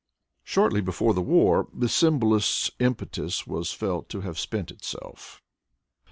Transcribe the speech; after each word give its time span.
Shortly 0.43 0.81
before 0.81 1.13
the 1.13 1.21
war 1.21 1.67
the 1.71 1.87
symbolist 1.87 2.71
impetus 2.79 3.45
was 3.45 3.71
felt 3.71 4.09
to 4.09 4.21
have 4.21 4.39
spent 4.39 4.71
itself. 4.71 5.43